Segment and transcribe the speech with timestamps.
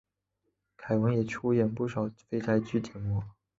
[0.77, 3.21] 凯文也出演不少肥皂剧节目。